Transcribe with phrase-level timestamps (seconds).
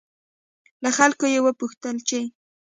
[0.83, 2.19] له خلکو یې وغوښتل چې